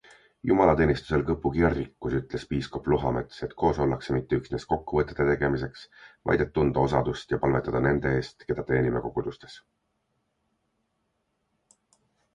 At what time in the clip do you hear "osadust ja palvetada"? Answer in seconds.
6.87-7.83